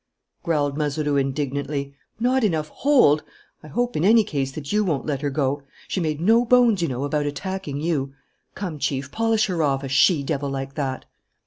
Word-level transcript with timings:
growled 0.41 0.75
Mazeroux 0.79 1.15
indignantly. 1.15 1.93
"Not 2.19 2.43
enough 2.43 2.69
hold? 2.69 3.21
I 3.61 3.67
hope, 3.67 3.95
in 3.95 4.03
any 4.03 4.23
case, 4.23 4.51
that 4.53 4.73
you 4.73 4.83
won't 4.83 5.05
let 5.05 5.21
her 5.21 5.29
go. 5.29 5.61
She 5.87 5.99
made 5.99 6.19
no 6.19 6.43
bones, 6.43 6.81
you 6.81 6.87
know, 6.87 7.03
about 7.03 7.27
attacking 7.27 7.79
you! 7.81 8.11
Come, 8.55 8.79
Chief, 8.79 9.11
polish 9.11 9.45
her 9.45 9.61
off, 9.61 9.83
a 9.83 9.87
she 9.87 10.23
devil 10.23 10.49
like 10.49 10.73
that!" 10.73 11.05